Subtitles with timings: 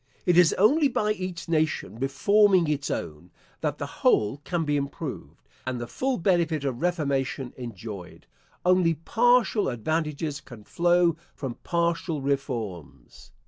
[0.25, 5.47] It is only by each nation reforming its own, that the whole can be improved,
[5.63, 8.25] and the full benefit of reformation enjoyed.
[8.65, 13.31] Only partial advantages can flow from partial reforms.